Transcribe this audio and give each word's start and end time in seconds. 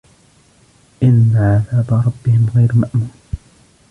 إِنَّ 1.03 1.31
عَذَابَ 1.35 1.87
رَبِّهِمْ 1.93 2.45
غَيْرُ 2.55 2.69
مَأْمُونٍ 2.75 3.11